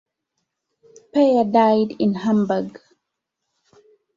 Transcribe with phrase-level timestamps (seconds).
[1.13, 2.81] Peyer died in Hamburg.